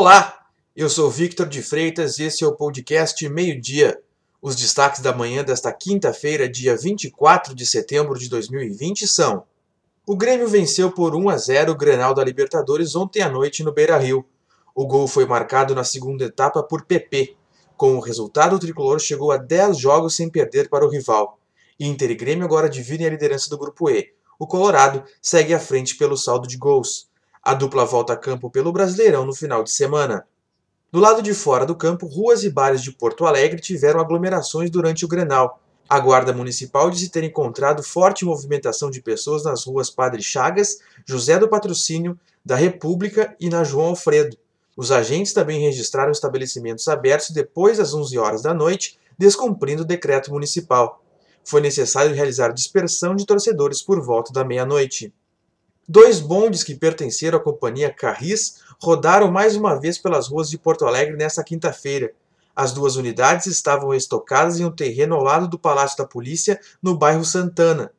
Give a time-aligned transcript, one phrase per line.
[0.00, 4.00] Olá, eu sou Victor de Freitas e esse é o podcast Meio Dia.
[4.40, 9.44] Os destaques da manhã desta quinta-feira, dia 24 de setembro de 2020 são:
[10.06, 13.74] O Grêmio venceu por 1 a 0 o Grenal da Libertadores ontem à noite no
[13.74, 14.24] Beira-Rio.
[14.74, 17.36] O gol foi marcado na segunda etapa por PP.
[17.76, 21.38] Com o resultado, o tricolor chegou a 10 jogos sem perder para o rival.
[21.78, 24.14] Inter e Grêmio agora dividem a liderança do grupo E.
[24.38, 27.09] O Colorado segue à frente pelo saldo de gols.
[27.42, 30.26] A dupla volta a campo pelo Brasileirão no final de semana.
[30.92, 35.06] Do lado de fora do campo, ruas e bares de Porto Alegre tiveram aglomerações durante
[35.06, 35.58] o Grenal.
[35.88, 41.38] A Guarda Municipal disse ter encontrado forte movimentação de pessoas nas ruas Padre Chagas, José
[41.38, 44.36] do Patrocínio, da República e na João Alfredo.
[44.76, 50.30] Os agentes também registraram estabelecimentos abertos depois das 11 horas da noite, descumprindo o decreto
[50.30, 51.02] municipal.
[51.42, 55.12] Foi necessário realizar dispersão de torcedores por volta da meia-noite.
[55.92, 60.86] Dois bondes que pertenceram à companhia Carris rodaram mais uma vez pelas ruas de Porto
[60.86, 62.12] Alegre nesta quinta-feira.
[62.54, 66.96] As duas unidades estavam estocadas em um terreno ao lado do Palácio da Polícia, no
[66.96, 67.90] bairro Santana.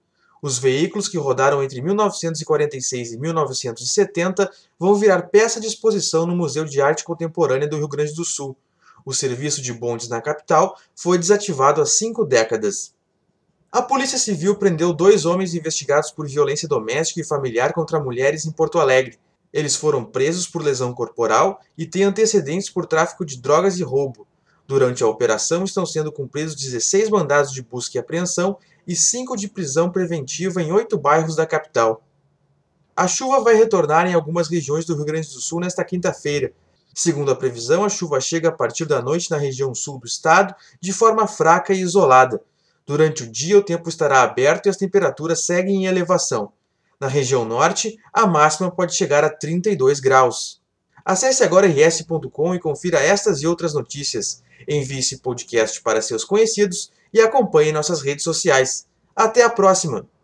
[0.42, 6.64] Os veículos que rodaram entre 1946 e 1970 vão virar peça de exposição no Museu
[6.64, 8.56] de Arte Contemporânea do Rio Grande do Sul.
[9.04, 12.94] O serviço de bondes na capital foi desativado há cinco décadas.
[13.74, 18.52] A Polícia Civil prendeu dois homens investigados por violência doméstica e familiar contra mulheres em
[18.52, 19.18] Porto Alegre.
[19.54, 24.28] Eles foram presos por lesão corporal e têm antecedentes por tráfico de drogas e roubo.
[24.68, 29.48] Durante a operação estão sendo cumpridos 16 mandados de busca e apreensão e 5 de
[29.48, 32.04] prisão preventiva em oito bairros da capital.
[32.94, 36.52] A chuva vai retornar em algumas regiões do Rio Grande do Sul nesta quinta-feira.
[36.94, 40.54] Segundo a previsão, a chuva chega a partir da noite na região sul do estado
[40.82, 42.42] de forma fraca e isolada.
[42.92, 46.52] Durante o dia, o tempo estará aberto e as temperaturas seguem em elevação.
[47.00, 50.60] Na região norte, a máxima pode chegar a 32 graus.
[51.06, 54.44] Acesse agora rs.com e confira estas e outras notícias.
[54.68, 58.86] Envie esse podcast para seus conhecidos e acompanhe nossas redes sociais.
[59.16, 60.06] Até a próxima!